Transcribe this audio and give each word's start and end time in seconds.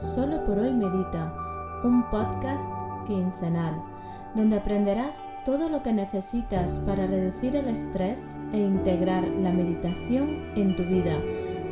Solo 0.00 0.42
por 0.46 0.58
hoy 0.58 0.72
Medita, 0.72 1.30
un 1.84 2.08
podcast 2.08 2.72
quincenal, 3.06 3.74
donde 4.34 4.56
aprenderás 4.56 5.22
todo 5.44 5.68
lo 5.68 5.82
que 5.82 5.92
necesitas 5.92 6.78
para 6.86 7.06
reducir 7.06 7.54
el 7.54 7.68
estrés 7.68 8.34
e 8.54 8.56
integrar 8.56 9.28
la 9.28 9.52
meditación 9.52 10.52
en 10.56 10.74
tu 10.74 10.84
vida 10.84 11.18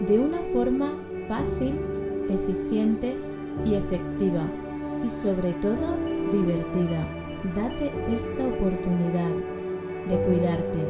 de 0.06 0.18
una 0.18 0.40
forma 0.52 0.94
fácil, 1.26 1.80
eficiente 2.28 3.16
y 3.64 3.74
efectiva 3.74 4.46
y 5.02 5.08
sobre 5.08 5.54
todo 5.54 5.96
divertida. 6.30 7.08
Date 7.54 7.90
esta 8.12 8.44
oportunidad 8.46 9.30
de 10.06 10.20
cuidarte, 10.26 10.86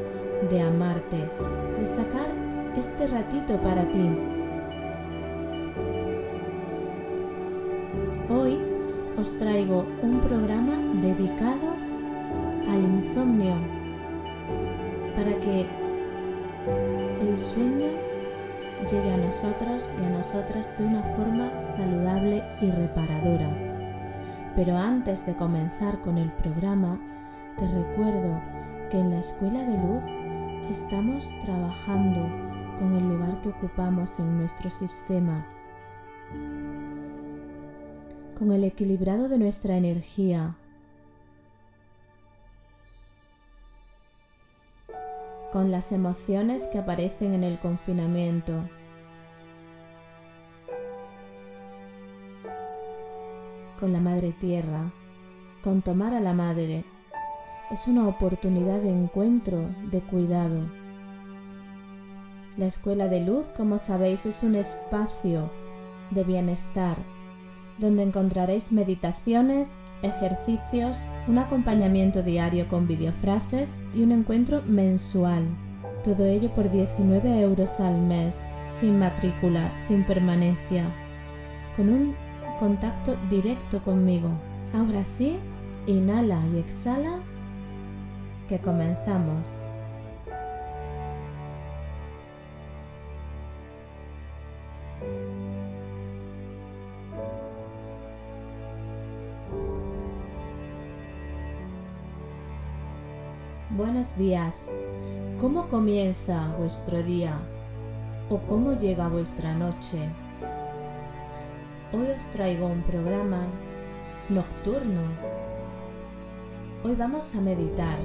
de 0.51 0.61
amarte, 0.61 1.31
de 1.79 1.87
sacar 1.87 2.27
este 2.77 3.07
ratito 3.07 3.63
para 3.63 3.89
ti 3.93 4.28
os 9.19 9.37
traigo 9.37 9.85
un 10.01 10.21
programa 10.21 10.77
dedicado 11.03 11.75
al 12.69 12.83
insomnio 12.85 13.57
para 15.17 15.37
que 15.41 15.67
el 17.21 17.37
sueño 17.37 17.89
llegue 18.89 19.13
a 19.13 19.17
nosotros 19.17 19.91
y 20.01 20.05
a 20.05 20.11
nosotras 20.11 20.73
de 20.79 20.85
una 20.85 21.03
forma 21.03 21.51
saludable 21.61 22.45
y 22.61 22.71
reparadora. 22.71 23.51
Pero 24.55 24.77
antes 24.77 25.27
de 25.27 25.35
comenzar 25.35 26.01
con 26.01 26.17
el 26.17 26.31
programa, 26.31 26.97
te 27.57 27.67
recuerdo 27.67 28.41
que 28.89 29.01
en 29.01 29.11
la 29.11 29.19
Escuela 29.19 29.65
de 29.65 29.79
Luz 29.79 30.05
estamos 30.71 31.29
trabajando 31.41 32.21
con 32.79 32.95
el 32.95 33.09
lugar 33.09 33.41
que 33.41 33.49
ocupamos 33.49 34.21
en 34.21 34.39
nuestro 34.39 34.71
sistema 34.71 35.45
con 38.39 38.53
el 38.53 38.65
equilibrado 38.65 39.29
de 39.29 39.39
nuestra 39.39 39.77
energía. 39.77 40.55
con 45.53 45.71
las 45.71 45.93
emociones 45.93 46.67
que 46.67 46.77
aparecen 46.77 47.33
en 47.33 47.43
el 47.43 47.59
confinamiento. 47.59 48.69
con 53.79 53.93
la 53.93 54.01
Madre 54.01 54.33
Tierra, 54.33 54.93
con 55.63 55.83
tomar 55.83 56.13
a 56.13 56.21
la 56.21 56.35
Madre. 56.35 56.85
Es 57.71 57.87
una 57.87 58.09
oportunidad 58.09 58.81
de 58.81 58.91
encuentro, 58.91 59.69
de 59.91 60.01
cuidado. 60.01 60.69
La 62.57 62.67
Escuela 62.67 63.07
de 63.07 63.21
Luz, 63.21 63.47
como 63.57 63.79
sabéis, 63.79 64.27
es 64.27 64.43
un 64.43 64.57
espacio 64.57 65.51
de 66.11 66.25
bienestar, 66.25 66.97
donde 67.79 68.03
encontraréis 68.03 68.73
meditaciones, 68.73 69.81
ejercicios, 70.03 71.11
un 71.27 71.39
acompañamiento 71.39 72.23
diario 72.23 72.69
con 72.69 72.87
videofrases 72.87 73.85
y 73.95 74.03
un 74.03 74.13
encuentro 74.13 74.63
mensual. 74.67 75.45
Todo 76.05 76.27
ello 76.27 76.53
por 76.55 76.71
19 76.71 77.41
euros 77.41 77.81
al 77.81 77.99
mes, 77.99 78.51
sin 78.69 78.99
matrícula, 78.99 79.77
sin 79.77 80.05
permanencia, 80.05 80.85
con 81.77 81.89
un 81.89 82.15
contacto 82.59 83.17
directo 83.29 83.83
conmigo. 83.83 84.31
Ahora 84.75 85.05
sí, 85.05 85.39
inhala 85.87 86.41
y 86.55 86.59
exhala, 86.59 87.21
que 88.49 88.59
comenzamos. 88.59 89.61
Buenos 103.79 104.19
días. 104.19 104.75
¿Cómo 105.39 105.69
comienza 105.69 106.53
vuestro 106.59 107.01
día? 107.01 107.39
¿O 108.29 108.39
cómo 108.39 108.73
llega 108.73 109.07
vuestra 109.07 109.55
noche? 109.55 110.11
Hoy 111.93 112.09
os 112.09 112.27
traigo 112.33 112.67
un 112.67 112.83
programa 112.83 113.47
nocturno. 114.31 115.03
Hoy 116.83 116.97
vamos 116.97 117.37
a 117.37 117.41
meditar. 117.41 118.01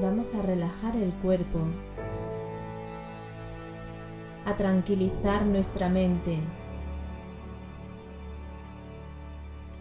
Vamos 0.00 0.36
a 0.36 0.42
relajar 0.42 0.94
el 0.94 1.12
cuerpo, 1.14 1.58
a 4.46 4.54
tranquilizar 4.54 5.44
nuestra 5.46 5.88
mente 5.88 6.38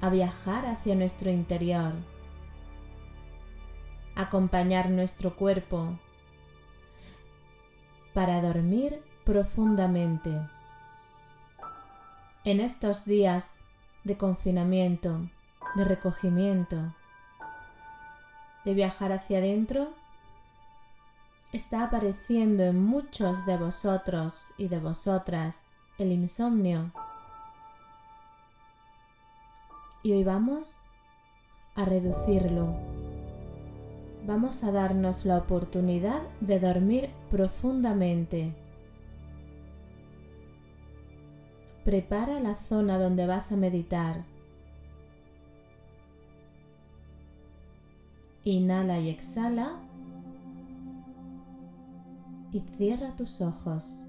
a 0.01 0.09
viajar 0.09 0.65
hacia 0.65 0.95
nuestro 0.95 1.29
interior, 1.29 1.93
acompañar 4.15 4.89
nuestro 4.89 5.35
cuerpo 5.35 5.97
para 8.13 8.41
dormir 8.41 8.99
profundamente. 9.25 10.31
En 12.45 12.59
estos 12.61 13.05
días 13.05 13.55
de 14.03 14.17
confinamiento, 14.17 15.29
de 15.75 15.83
recogimiento, 15.83 16.93
de 18.63 18.73
viajar 18.73 19.11
hacia 19.11 19.39
adentro, 19.39 19.93
está 21.51 21.83
apareciendo 21.83 22.63
en 22.63 22.81
muchos 22.81 23.45
de 23.45 23.57
vosotros 23.57 24.47
y 24.57 24.69
de 24.69 24.79
vosotras 24.79 25.71
el 25.97 26.11
insomnio 26.11 26.91
y 30.03 30.13
hoy 30.13 30.23
vamos 30.23 30.81
a 31.75 31.85
reducirlo. 31.85 32.75
Vamos 34.25 34.63
a 34.63 34.71
darnos 34.71 35.25
la 35.25 35.37
oportunidad 35.37 36.21
de 36.39 36.59
dormir 36.59 37.09
profundamente. 37.29 38.53
Prepara 41.83 42.39
la 42.39 42.55
zona 42.55 42.99
donde 42.99 43.25
vas 43.25 43.51
a 43.51 43.57
meditar. 43.57 44.23
Inhala 48.43 48.99
y 48.99 49.09
exhala 49.09 49.79
y 52.51 52.59
cierra 52.59 53.15
tus 53.15 53.41
ojos. 53.41 54.08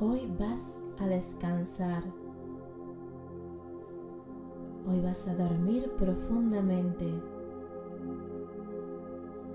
Hoy 0.00 0.32
vas 0.38 0.84
a 1.00 1.08
descansar. 1.08 2.04
Hoy 4.86 5.00
vas 5.00 5.26
a 5.26 5.34
dormir 5.34 5.90
profundamente. 5.98 7.12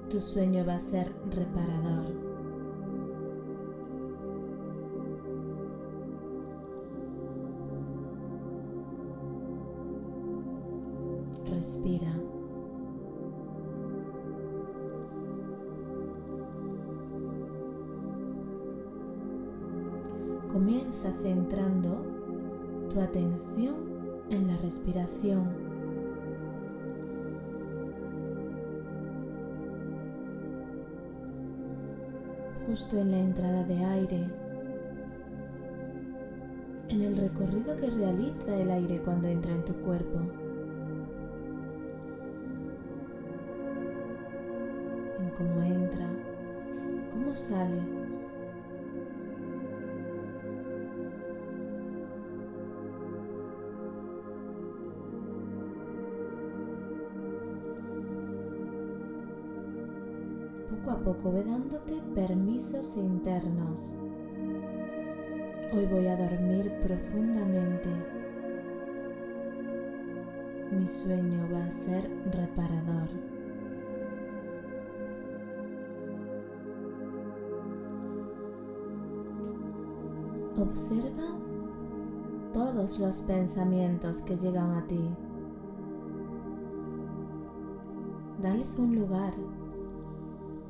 Tu 0.09 0.19
sueño 0.19 0.65
va 0.65 0.75
a 0.75 0.79
ser 0.79 1.13
reparador. 1.29 2.22
Realiza 38.13 38.55
el 38.55 38.71
aire 38.71 38.99
cuando 38.99 39.27
entra 39.27 39.51
en 39.51 39.65
tu 39.65 39.73
cuerpo. 39.75 40.19
En 45.19 45.29
cómo 45.35 45.61
entra, 45.63 46.07
cómo 47.11 47.35
sale. 47.35 47.81
Poco 60.69 60.91
a 60.91 60.99
poco 60.99 61.31
ve 61.31 61.43
dándote 61.43 62.01
permisos 62.13 62.97
internos 62.97 63.95
Hoy 65.75 65.87
voy 65.87 66.05
a 66.05 66.15
dormir 66.15 66.71
profundamente. 66.83 67.89
Mi 70.69 70.87
sueño 70.87 71.49
va 71.51 71.65
a 71.65 71.71
ser 71.71 72.07
reparador. 72.31 73.09
Observa 80.59 81.39
todos 82.53 82.99
los 82.99 83.21
pensamientos 83.21 84.21
que 84.21 84.37
llegan 84.37 84.73
a 84.73 84.85
ti. 84.85 85.09
Dales 88.43 88.77
un 88.77 88.95
lugar. 88.95 89.33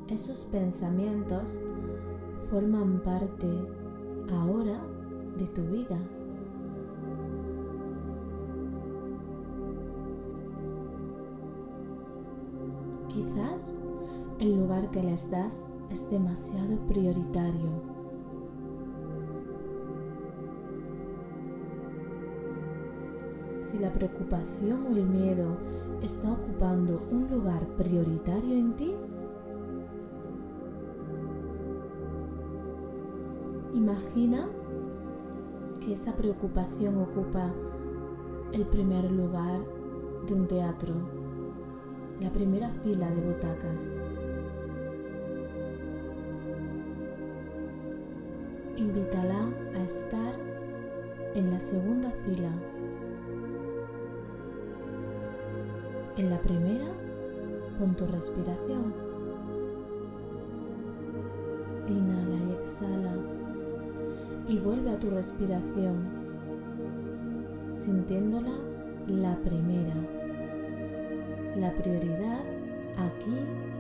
Esos 0.08 0.46
pensamientos 0.46 1.62
forman 2.50 3.02
parte 3.04 3.50
ahora 4.32 4.93
de 5.38 5.48
tu 5.48 5.62
vida. 5.64 5.98
Quizás 13.08 13.84
el 14.40 14.56
lugar 14.60 14.90
que 14.92 15.04
les 15.04 15.30
das 15.30 15.66
es 15.92 16.10
demasiado 16.10 16.78
prioritario. 16.88 17.94
Si 23.62 23.80
la 23.80 23.94
preocupación 23.94 24.88
o 24.88 24.96
el 24.96 25.06
miedo 25.06 25.58
está 26.02 26.32
ocupando 26.32 27.02
un 27.12 27.30
lugar 27.30 27.66
prioritario 27.78 28.58
en 28.58 28.76
ti, 28.76 28.94
Imagina 33.74 34.48
que 35.84 35.94
esa 35.94 36.16
preocupación 36.16 36.98
ocupa 37.02 37.52
el 38.54 38.66
primer 38.66 39.12
lugar 39.12 39.60
de 40.28 40.34
un 40.34 40.48
teatro, 40.48 40.94
la 42.22 42.32
primera 42.32 42.70
fila 42.84 43.10
de 43.10 43.22
butacas. 43.22 44.00
Invítala 48.78 49.50
a 49.76 49.84
estar 49.84 50.36
en 51.36 51.52
la 51.52 51.60
segunda 51.60 52.12
fila. 52.26 52.52
En 56.16 56.30
la 56.30 56.40
primera, 56.40 56.86
pon 57.78 57.96
tu 57.96 58.06
respiración. 58.06 58.94
Inhala 61.88 62.38
y 62.50 62.52
exhala 62.62 63.33
y 64.48 64.58
vuelve 64.60 64.92
a 64.92 65.00
tu 65.00 65.10
respiración, 65.10 66.04
sintiéndola 67.72 68.52
la 69.08 69.36
primera, 69.38 69.96
la 71.56 71.72
prioridad 71.74 72.42
aquí 72.98 73.36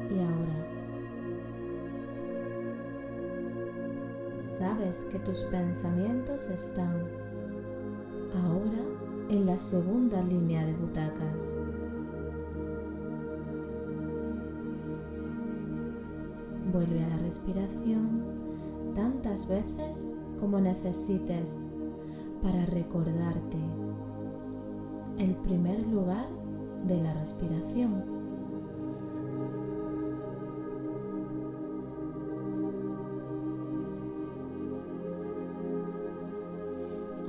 y 0.09 0.19
ahora. 0.19 0.63
Sabes 4.41 5.05
que 5.05 5.19
tus 5.19 5.43
pensamientos 5.45 6.49
están 6.49 7.07
ahora 8.43 8.83
en 9.29 9.45
la 9.45 9.57
segunda 9.57 10.21
línea 10.21 10.65
de 10.65 10.73
butacas. 10.73 11.53
Vuelve 16.71 17.03
a 17.03 17.07
la 17.09 17.17
respiración 17.17 18.23
tantas 18.93 19.47
veces 19.47 20.15
como 20.43 20.59
necesites 20.59 21.63
para 22.41 22.65
recordarte 22.65 23.57
el 25.17 25.35
primer 25.35 25.87
lugar 25.87 26.25
de 26.85 27.01
la 27.01 27.13
respiración. 27.13 28.03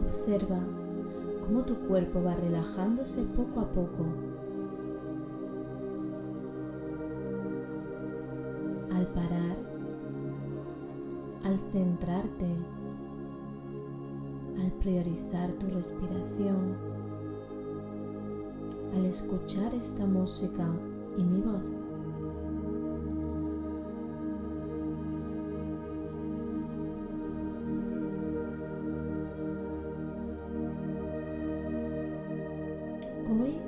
Observa 0.08 0.58
cómo 1.46 1.64
tu 1.64 1.76
cuerpo 1.86 2.20
va 2.20 2.34
relajándose 2.34 3.22
poco 3.22 3.60
a 3.60 3.68
poco. 3.70 4.06
Priorizar 14.84 15.50
tu 15.54 15.66
respiración, 15.68 16.76
al 18.94 19.06
escuchar 19.06 19.74
esta 19.74 20.04
música 20.04 20.66
y 21.16 21.24
mi 21.24 21.40
voz. 21.40 21.72
Hoy 33.30 33.58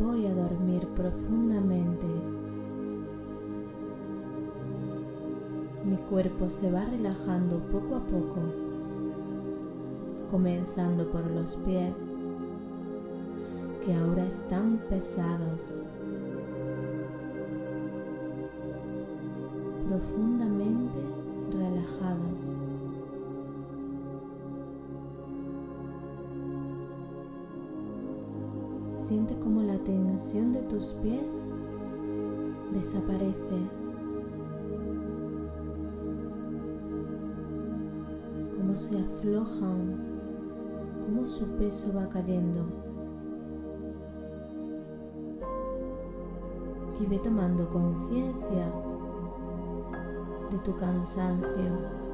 voy 0.00 0.24
a 0.24 0.34
dormir 0.34 0.88
profundamente. 0.96 2.06
Mi 5.84 5.98
cuerpo 6.08 6.48
se 6.48 6.72
va 6.72 6.86
relajando 6.86 7.58
poco 7.70 7.96
a 7.96 8.06
poco 8.06 8.64
comenzando 10.34 11.08
por 11.12 11.24
los 11.30 11.54
pies 11.54 12.10
que 13.84 13.94
ahora 13.94 14.26
están 14.26 14.80
pesados, 14.90 15.80
profundamente 19.88 20.98
relajados. 21.52 22.56
Siente 28.94 29.38
como 29.38 29.62
la 29.62 29.78
tensión 29.84 30.50
de 30.50 30.62
tus 30.62 30.94
pies 30.94 31.48
desaparece. 32.72 33.70
Como 38.58 38.74
se 38.74 38.98
aflojan 38.98 40.13
su 41.26 41.46
peso 41.56 41.92
va 41.94 42.08
cayendo. 42.08 42.64
Y 47.00 47.06
ve 47.06 47.18
tomando 47.18 47.68
conciencia 47.70 48.72
de 50.50 50.58
tu 50.58 50.76
cansancio, 50.76 52.04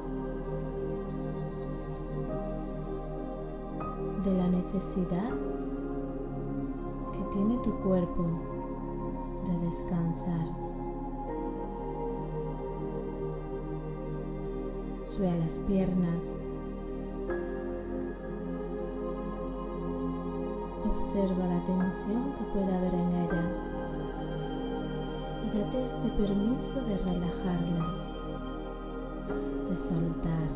de 4.25 4.33
la 4.33 4.47
necesidad 4.47 5.31
que 7.11 7.23
tiene 7.33 7.57
tu 7.59 7.71
cuerpo 7.81 8.25
de 9.45 9.65
descansar. 9.65 10.45
Sube 15.05 15.29
a 15.29 15.35
las 15.35 15.57
piernas 15.59 16.39
Observa 20.95 21.47
la 21.47 21.65
tensión 21.65 22.33
que 22.33 22.43
puede 22.53 22.75
haber 22.75 22.93
en 22.93 23.15
ellas 23.15 23.69
y 25.43 25.57
date 25.57 25.81
este 25.81 26.07
permiso 26.09 26.81
de 26.81 26.97
relajarlas, 26.97 28.07
de 29.69 29.77
soltar, 29.77 30.49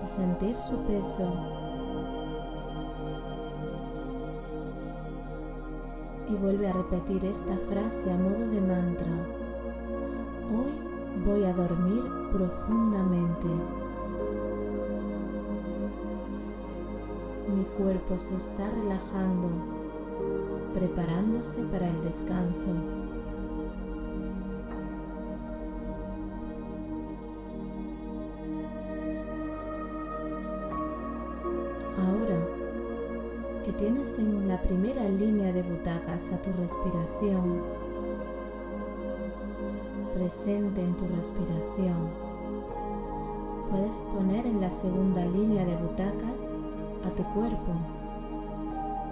de 0.00 0.06
sentir 0.06 0.56
su 0.56 0.76
peso 0.78 1.32
y 6.28 6.34
vuelve 6.34 6.68
a 6.68 6.72
repetir 6.72 7.24
esta 7.24 7.56
frase 7.68 8.10
a 8.10 8.16
modo 8.16 8.48
de 8.48 8.60
mantra. 8.60 9.06
Hoy 10.50 11.24
voy 11.24 11.44
a 11.44 11.52
dormir 11.52 12.02
profundamente. 12.32 13.81
Cuerpo 17.76 18.18
se 18.18 18.36
está 18.36 18.68
relajando, 18.70 19.48
preparándose 20.74 21.62
para 21.64 21.86
el 21.86 22.02
descanso. 22.02 22.68
Ahora 31.96 32.46
que 33.64 33.72
tienes 33.72 34.18
en 34.18 34.48
la 34.48 34.60
primera 34.60 35.08
línea 35.08 35.52
de 35.52 35.62
butacas 35.62 36.30
a 36.32 36.42
tu 36.42 36.50
respiración, 36.52 37.62
presente 40.14 40.82
en 40.82 40.94
tu 40.96 41.06
respiración, 41.08 42.10
puedes 43.70 43.98
poner 43.98 44.46
en 44.46 44.60
la 44.60 44.70
segunda 44.70 45.24
línea 45.24 45.64
de 45.64 45.76
butacas 45.76 46.58
a 47.04 47.10
tu 47.10 47.24
cuerpo 47.34 47.72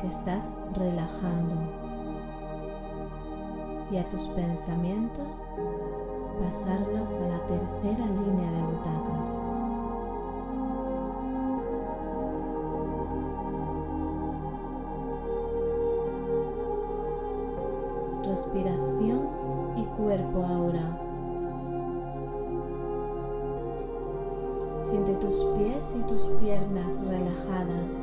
que 0.01 0.07
estás 0.07 0.49
relajando 0.75 1.57
y 3.91 3.97
a 3.97 4.09
tus 4.09 4.29
pensamientos 4.29 5.47
pasarlos 6.43 7.15
a 7.15 7.29
la 7.29 7.47
tercera 7.47 8.07
línea 8.07 8.51
de 8.53 8.63
butacas. 8.63 9.43
Respiración 18.25 19.29
y 19.77 19.85
cuerpo 19.85 20.45
ahora. 20.45 21.10
Siente 24.91 25.15
tus 25.25 25.45
pies 25.57 25.95
y 25.97 26.03
tus 26.03 26.27
piernas 26.41 26.99
relajadas. 27.09 28.03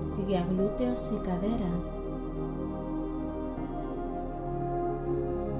Sigue 0.00 0.36
a 0.36 0.44
glúteos 0.46 1.12
y 1.14 1.18
caderas. 1.24 2.00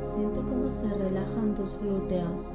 Siente 0.02 0.40
cómo 0.40 0.68
se 0.68 0.88
relajan 0.88 1.54
tus 1.54 1.78
glúteos. 1.80 2.50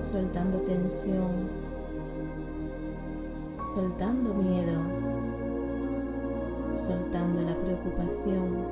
Soltando 0.00 0.58
tensión 0.62 1.59
soltando 3.74 4.34
miedo, 4.34 4.80
soltando 6.74 7.40
la 7.42 7.54
preocupación, 7.54 8.66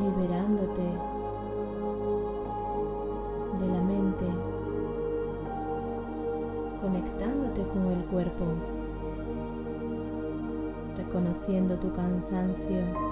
liberándote 0.00 0.82
de 3.58 3.66
la 3.66 3.82
mente, 3.82 4.24
conectándote 6.80 7.62
con 7.66 7.92
el 7.92 8.04
cuerpo, 8.06 8.46
reconociendo 10.96 11.76
tu 11.76 11.92
cansancio. 11.92 13.05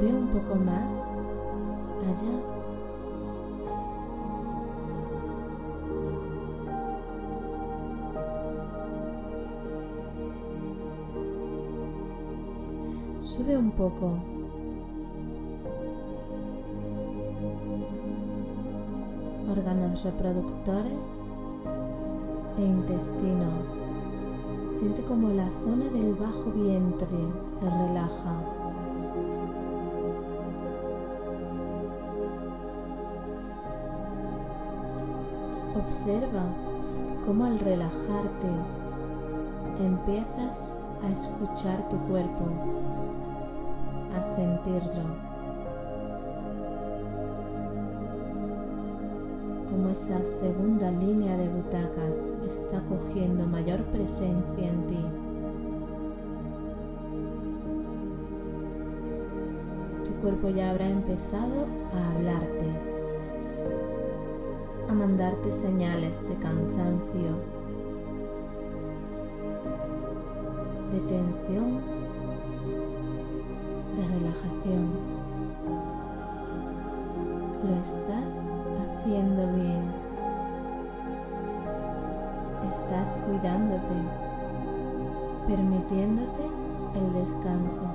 Ve 0.00 0.12
un 0.14 0.28
poco 0.28 0.54
más 0.54 1.18
allá. 2.06 2.58
Sube 13.18 13.56
un 13.56 13.72
poco. 13.72 14.12
Órganos 19.50 20.04
reproductores 20.04 21.24
e 22.56 22.62
intestino. 22.62 23.46
Siente 24.70 25.02
como 25.02 25.30
la 25.30 25.50
zona 25.50 25.86
del 25.86 26.14
bajo 26.14 26.52
vientre 26.52 27.18
se 27.48 27.68
relaja. 27.68 28.57
Observa 35.88 36.42
cómo 37.24 37.46
al 37.46 37.58
relajarte 37.58 38.46
empiezas 39.82 40.74
a 41.02 41.10
escuchar 41.10 41.88
tu 41.88 41.96
cuerpo, 42.00 42.44
a 44.14 44.20
sentirlo. 44.20 45.02
Como 49.70 49.88
esa 49.88 50.22
segunda 50.22 50.90
línea 50.90 51.38
de 51.38 51.48
butacas 51.48 52.34
está 52.46 52.82
cogiendo 52.82 53.46
mayor 53.46 53.82
presencia 53.84 54.68
en 54.68 54.86
ti. 54.88 55.04
Tu 60.04 60.12
cuerpo 60.20 60.50
ya 60.50 60.68
habrá 60.68 60.86
empezado 60.86 61.66
a 61.94 62.14
hablarte 62.14 62.97
mandarte 64.98 65.52
señales 65.52 66.28
de 66.28 66.34
cansancio, 66.38 67.30
de 70.90 70.98
tensión, 71.06 71.80
de 73.94 74.02
relajación. 74.08 74.88
Lo 77.64 77.76
estás 77.80 78.48
haciendo 78.82 79.46
bien. 79.54 79.84
Estás 82.66 83.16
cuidándote, 83.24 83.94
permitiéndote 85.46 86.42
el 86.96 87.12
descanso. 87.12 87.86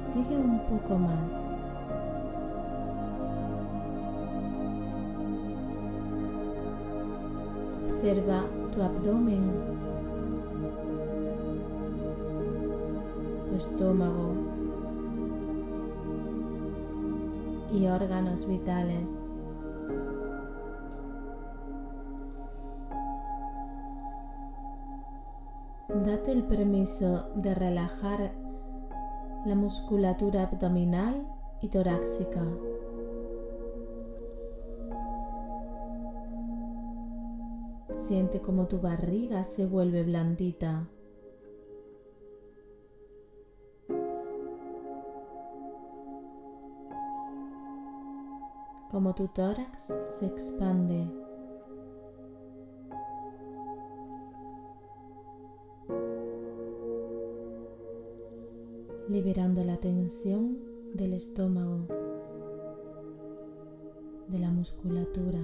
Sigue 0.00 0.36
un 0.36 0.58
poco 0.66 0.98
más. 0.98 1.61
Observa 7.92 8.46
tu 8.72 8.80
abdomen, 8.80 9.52
tu 13.46 13.54
estómago 13.54 14.32
y 17.70 17.86
órganos 17.88 18.48
vitales. 18.48 19.22
Date 26.02 26.32
el 26.32 26.44
permiso 26.44 27.26
de 27.34 27.54
relajar 27.54 28.32
la 29.44 29.54
musculatura 29.54 30.44
abdominal 30.44 31.26
y 31.60 31.68
torácica. 31.68 32.40
Siente 38.02 38.40
como 38.40 38.66
tu 38.66 38.80
barriga 38.80 39.44
se 39.44 39.64
vuelve 39.64 40.02
blandita. 40.02 40.88
Como 48.90 49.14
tu 49.14 49.28
tórax 49.28 49.94
se 50.08 50.26
expande. 50.26 51.08
liberando 59.08 59.62
la 59.62 59.76
tensión 59.76 60.58
del 60.94 61.12
estómago, 61.12 61.86
de 64.28 64.38
la 64.38 64.50
musculatura. 64.50 65.38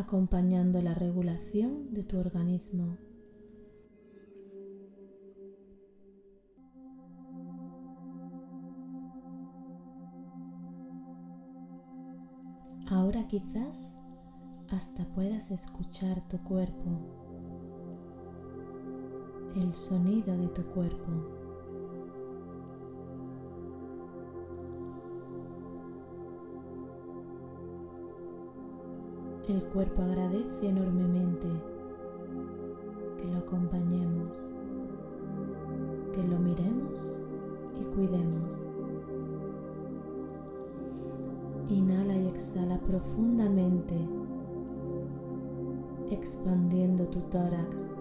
Acompañando 0.00 0.80
la 0.82 0.94
regulación 0.94 1.92
de 1.92 2.02
tu 2.02 2.18
organismo. 2.18 2.96
Ahora 12.88 13.28
quizás 13.28 13.96
hasta 14.70 15.04
puedas 15.14 15.50
escuchar 15.50 16.26
tu 16.28 16.38
cuerpo, 16.38 16.90
el 19.54 19.74
sonido 19.74 20.36
de 20.36 20.48
tu 20.48 20.64
cuerpo. 20.72 21.39
El 29.50 29.64
cuerpo 29.64 30.02
agradece 30.02 30.68
enormemente 30.68 31.48
que 33.20 33.26
lo 33.26 33.38
acompañemos, 33.38 34.48
que 36.14 36.22
lo 36.22 36.38
miremos 36.38 37.20
y 37.80 37.84
cuidemos. 37.86 38.62
Inhala 41.68 42.16
y 42.16 42.28
exhala 42.28 42.78
profundamente, 42.78 43.96
expandiendo 46.12 47.04
tu 47.08 47.18
tórax. 47.22 47.99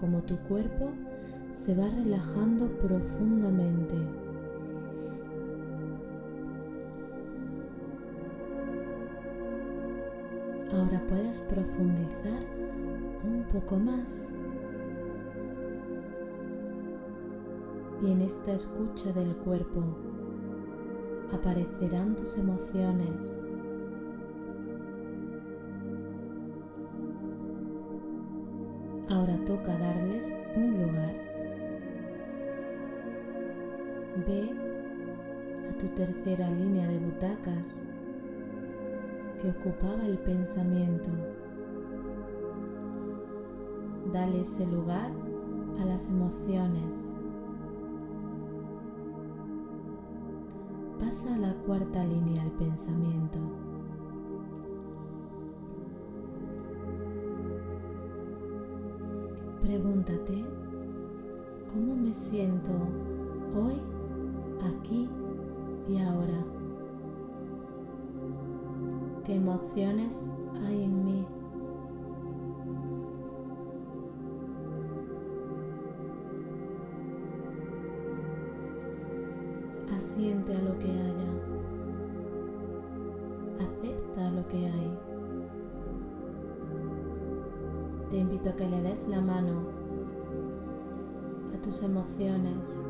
Como 0.00 0.22
tu 0.22 0.38
cuerpo 0.48 0.92
se 1.52 1.74
va 1.74 1.88
relajando 1.90 2.68
profundamente. 2.78 3.96
Ahora 10.72 11.02
puedes 11.06 11.40
profundizar 11.40 12.42
un 13.24 13.44
poco 13.52 13.76
más. 13.76 14.32
Y 18.02 18.10
en 18.10 18.22
esta 18.22 18.54
escucha 18.54 19.12
del 19.12 19.36
cuerpo 19.36 19.82
aparecerán 21.32 22.16
tus 22.16 22.38
emociones. 22.38 23.38
Ahora 29.10 29.38
toca 29.46 29.78
darles 29.78 30.30
un 30.54 30.82
lugar. 30.82 31.14
Ve 34.26 34.50
a 35.70 35.78
tu 35.78 35.86
tercera 35.88 36.50
línea 36.50 36.86
de 36.86 36.98
butacas 36.98 37.74
que 39.40 39.48
ocupaba 39.48 40.04
el 40.04 40.18
pensamiento. 40.18 41.08
Dale 44.12 44.40
ese 44.40 44.66
lugar 44.66 45.10
a 45.80 45.84
las 45.86 46.08
emociones. 46.08 47.14
Pasa 51.00 51.34
a 51.34 51.38
la 51.38 51.54
cuarta 51.66 52.04
línea 52.04 52.42
al 52.42 52.50
pensamiento. 52.52 53.38
Pregúntate, 59.68 60.46
¿cómo 61.70 61.94
me 61.94 62.10
siento 62.14 62.72
hoy 63.54 63.74
aquí 64.66 65.06
y 65.86 65.98
ahora. 65.98 66.42
¿Qué 69.26 69.34
emociones 69.34 70.32
hay 70.66 70.84
en 70.84 71.04
mí? 71.04 71.26
Asiente 79.94 80.52
a 80.56 80.62
lo 80.62 80.78
que 80.78 80.86
haya. 80.86 81.30
Acepta 83.60 84.30
lo 84.30 84.48
que 84.48 84.66
hay. 84.66 85.07
Te 88.10 88.16
invito 88.16 88.50
a 88.50 88.56
que 88.56 88.66
le 88.66 88.80
des 88.82 89.06
la 89.08 89.20
mano 89.20 89.62
a 91.54 91.62
tus 91.62 91.82
emociones 91.82 92.82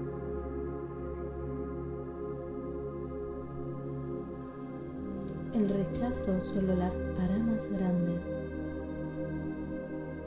El 5.59 5.69
rechazo 5.71 6.41
solo 6.41 6.77
las 6.77 7.03
hará 7.19 7.37
más 7.39 7.69
grandes, 7.73 8.37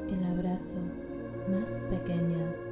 el 0.09 0.25
abrazo 0.25 0.77
más 1.49 1.79
pequeñas. 1.89 2.69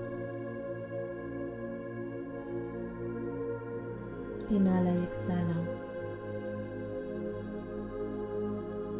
Inhala 4.49 4.91
y 4.93 5.03
exhala. 5.03 5.55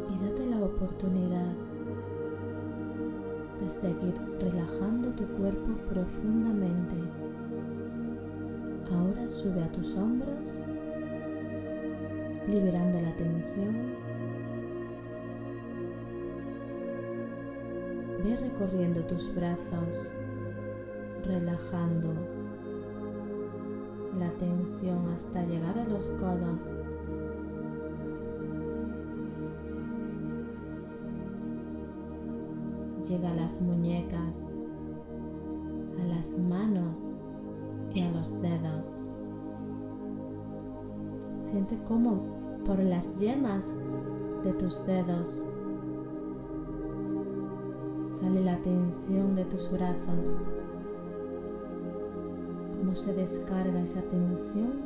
Y 0.10 0.26
date 0.26 0.46
la 0.46 0.64
oportunidad 0.64 1.69
seguir 3.70 4.16
relajando 4.40 5.10
tu 5.12 5.26
cuerpo 5.38 5.74
profundamente. 5.90 6.96
Ahora 8.92 9.30
sube 9.30 9.64
a 9.64 9.72
tus 9.72 9.96
hombros 9.96 10.60
liberando 12.48 13.00
la 13.00 13.16
tensión. 13.16 13.94
Ve 18.24 18.36
recorriendo 18.36 19.02
tus 19.06 19.34
brazos, 19.34 20.12
relajando 21.24 22.14
la 24.18 24.30
tensión 24.38 25.08
hasta 25.10 25.46
llegar 25.46 25.78
a 25.78 25.86
los 25.86 26.10
codos. 26.10 26.70
Llega 33.10 33.32
a 33.32 33.36
las 33.36 33.60
muñecas, 33.60 34.52
a 36.00 36.06
las 36.16 36.38
manos 36.38 37.16
y 37.92 38.02
a 38.02 38.12
los 38.12 38.40
dedos. 38.40 39.00
Siente 41.40 41.76
cómo 41.88 42.22
por 42.66 42.78
las 42.78 43.18
yemas 43.18 43.80
de 44.44 44.54
tus 44.54 44.86
dedos. 44.86 45.44
Sale 48.06 48.44
la 48.44 48.62
tensión 48.62 49.34
de 49.34 49.46
tus 49.46 49.72
brazos. 49.72 50.46
Cómo 52.78 52.94
se 52.94 53.12
descarga 53.16 53.82
esa 53.82 54.04
tensión. 54.04 54.84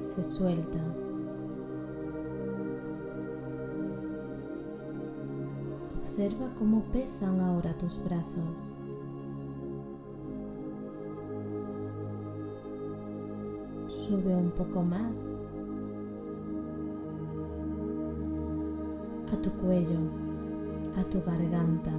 Se 0.00 0.24
suelta. 0.24 0.80
Observa 6.02 6.52
cómo 6.58 6.82
pesan 6.92 7.38
ahora 7.38 7.78
tus 7.78 8.02
brazos. 8.02 8.72
Sube 13.86 14.34
un 14.34 14.50
poco 14.50 14.82
más 14.82 15.28
a 19.32 19.36
tu 19.36 19.52
cuello, 19.52 20.00
a 20.96 21.04
tu 21.04 21.22
garganta. 21.22 21.92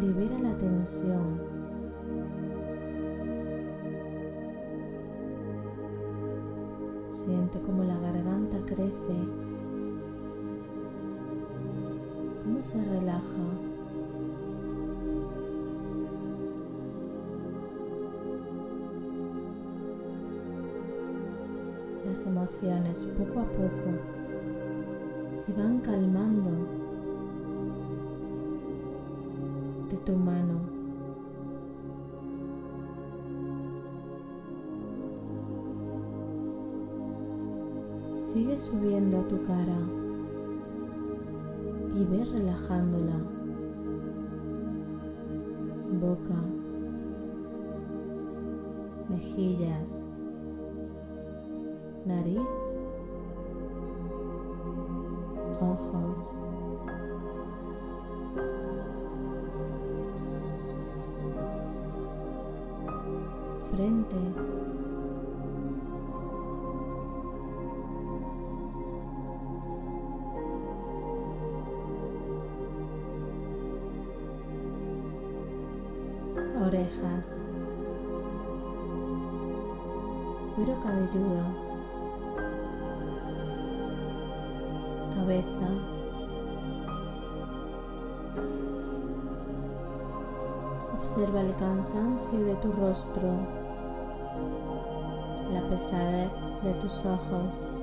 Libera 0.00 0.36
la 0.40 0.58
tensión. 0.58 1.40
Siente 7.06 7.60
como 7.60 7.84
la 7.84 7.96
garganta 8.00 8.58
crece, 8.66 9.41
se 12.62 12.80
relaja. 12.80 13.26
Las 22.06 22.24
emociones 22.24 23.04
poco 23.18 23.40
a 23.40 23.44
poco 23.46 23.90
se 25.28 25.52
van 25.54 25.80
calmando 25.80 26.50
de 29.90 29.96
tu 29.96 30.14
mano. 30.14 30.60
Sigue 38.16 38.56
subiendo 38.56 39.18
a 39.18 39.26
tu 39.26 39.42
cara 39.42 40.01
y 41.94 42.04
ve 42.04 42.24
relajándola. 42.24 43.16
Boca, 46.00 46.40
mejillas, 49.08 50.08
nariz, 52.06 52.40
ojos. 55.60 56.51
Orejas, 76.62 77.48
cuero 80.54 80.80
cabelludo, 80.80 81.44
cabeza, 85.14 85.68
Observa 91.02 91.40
el 91.40 91.54
cansancio 91.56 92.44
de 92.44 92.54
tu 92.54 92.70
rostro, 92.70 93.28
la 95.52 95.60
pesadez 95.68 96.30
de 96.62 96.72
tus 96.74 97.04
ojos. 97.04 97.81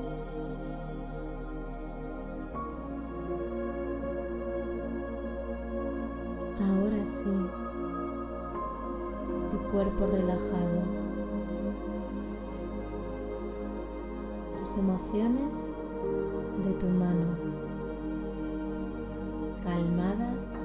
Relajado, 10.08 10.82
tus 14.58 14.78
emociones 14.78 15.74
de 16.66 16.72
tu 16.74 16.86
mano, 16.88 17.36
calmadas 19.64 20.58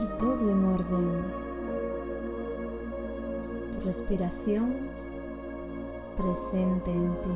y 0.00 0.18
todo 0.18 0.50
en 0.50 0.64
orden. 0.64 1.44
Tu 3.72 3.86
respiración 3.86 4.90
presente 6.16 6.90
en 6.90 7.12
ti. 7.22 7.30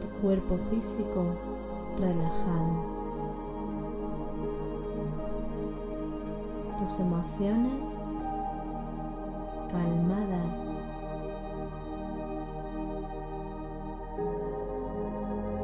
Tu 0.00 0.20
cuerpo 0.20 0.58
físico 0.70 1.24
relajado. 1.98 2.93
Tus 6.84 7.00
emociones 7.00 8.02
calmadas. 9.70 10.68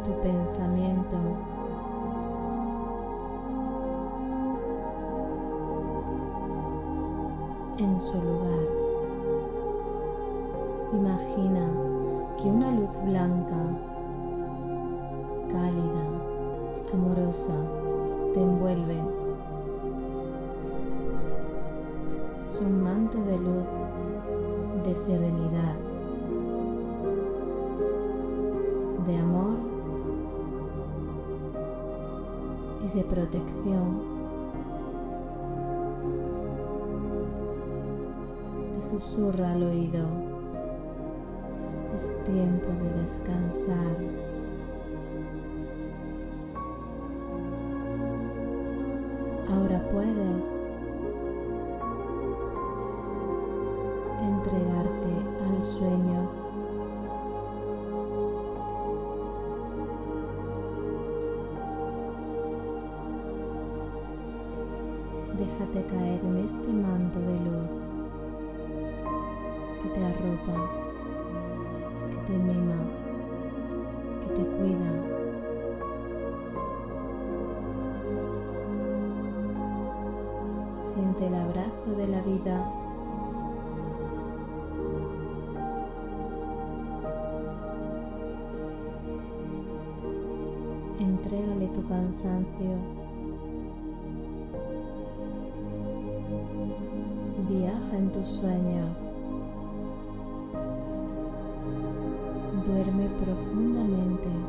Tu 0.02 0.20
pensamiento 0.22 1.18
en 7.76 8.00
su 8.00 8.14
lugar. 8.14 8.64
Imagina 10.94 11.70
que 12.38 12.48
una 12.48 12.70
luz 12.70 12.98
blanca, 13.04 13.58
cálida, 15.50 16.94
amorosa, 16.94 17.52
te 18.32 18.40
envuelve. 18.40 19.19
Manto 23.40 24.88
de 24.88 24.94
serenidad, 24.94 25.74
de 29.06 29.16
amor 29.16 29.56
y 32.84 32.96
de 32.96 33.04
protección. 33.04 34.10
susurra 38.80 39.52
al 39.52 39.62
oído. 39.62 40.04
Es 41.94 42.08
tiempo 42.24 42.66
de 42.82 43.00
descansar. 43.02 43.96
Ahora 49.48 49.86
puedes 49.90 50.60
sueño. 55.64 56.28
Déjate 65.38 65.84
caer 65.86 66.24
en 66.24 66.36
este 66.38 66.68
manto 66.68 67.18
de 67.20 67.40
luz 67.40 67.70
que 69.82 69.88
te 69.88 70.04
arropa, 70.04 70.70
que 72.10 72.16
te 72.26 72.38
mima, 72.38 72.76
que 74.20 74.34
te 74.34 74.42
cuida. 74.42 74.90
Siente 80.80 81.26
el 81.26 81.34
abrazo 81.34 81.94
de 81.96 82.08
la 82.08 82.20
vida. 82.22 82.79
Tu 91.72 91.86
cansancio. 91.88 92.76
Viaja 97.48 97.96
en 97.96 98.12
tus 98.12 98.26
sueños. 98.26 99.12
Duerme 102.64 103.08
profundamente. 103.24 104.39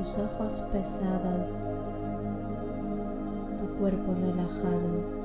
Tus 0.00 0.16
ojos 0.16 0.60
pesados, 0.72 1.62
tu 3.58 3.66
cuerpo 3.78 4.14
relajado. 4.14 5.20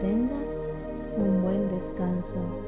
tengas 0.00 0.50
un 1.16 1.42
buen 1.42 1.68
descanso. 1.68 2.65